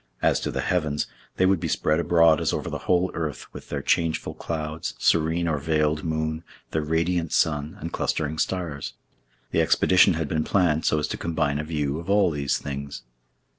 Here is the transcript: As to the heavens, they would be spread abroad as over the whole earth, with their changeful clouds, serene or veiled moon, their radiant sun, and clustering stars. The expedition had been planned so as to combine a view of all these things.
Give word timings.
As 0.23 0.39
to 0.39 0.49
the 0.49 0.61
heavens, 0.61 1.05
they 1.37 1.45
would 1.45 1.59
be 1.59 1.67
spread 1.67 1.99
abroad 1.99 2.41
as 2.41 2.53
over 2.53 2.71
the 2.71 2.79
whole 2.89 3.11
earth, 3.13 3.45
with 3.53 3.69
their 3.69 3.83
changeful 3.83 4.33
clouds, 4.33 4.95
serene 4.97 5.47
or 5.47 5.59
veiled 5.59 6.03
moon, 6.03 6.43
their 6.71 6.81
radiant 6.81 7.31
sun, 7.31 7.77
and 7.79 7.93
clustering 7.93 8.39
stars. 8.39 8.95
The 9.51 9.61
expedition 9.61 10.15
had 10.15 10.27
been 10.27 10.43
planned 10.43 10.85
so 10.85 10.97
as 10.97 11.07
to 11.09 11.17
combine 11.17 11.59
a 11.59 11.63
view 11.63 11.99
of 11.99 12.09
all 12.09 12.31
these 12.31 12.57
things. 12.57 13.03